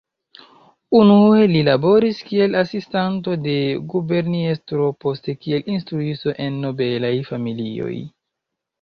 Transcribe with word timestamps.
Unue 0.99 1.43
li 1.51 1.61
laboris 1.67 2.21
kiel 2.29 2.57
asistanto 2.63 3.37
de 3.45 3.55
guberniestro, 3.93 4.91
poste 5.07 5.39
kiel 5.45 5.73
instruisto 5.77 6.39
en 6.49 6.61
nobelaj 6.69 7.17
familioj. 7.33 7.97